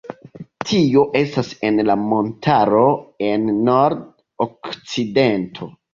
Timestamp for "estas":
1.19-1.51